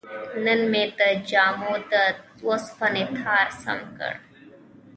نن 0.45 0.59
مې 0.71 0.83
د 0.99 1.01
جامو 1.29 1.73
د 1.91 1.93
وسپنې 2.47 3.03
تار 3.17 3.47
سم 3.61 3.79
کړ. 3.97 4.13